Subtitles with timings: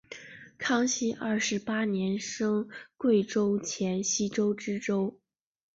[0.57, 2.67] 康熙二十八年升
[2.97, 5.19] 贵州黔西州知州。